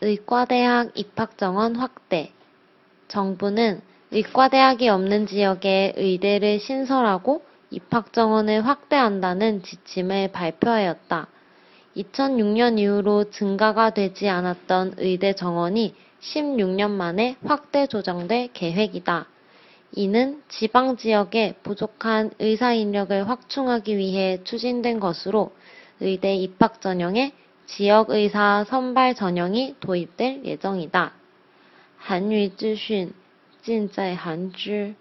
[0.00, 2.32] 의과대학 입학정원 확대.
[3.08, 11.28] 정부는 의과대학이 없는 지역에 의대를 신설하고 입학정원을 확대한다는 지침을 발표하였다.
[11.96, 19.26] 2006년 이후로 증가가 되지 않았던 의대 정원이 16년 만에 확대 조정될 계획이다.
[19.92, 25.52] 이는 지방 지역에 부족한 의사 인력을 확충하기 위해 추진된 것으로
[26.00, 27.32] 의대 입학 전형에
[27.67, 31.13] 지역 의사 선발 전형이 도입될 예정이다.
[31.97, 33.13] 韩语资讯
[33.61, 34.95] 尽在韩知。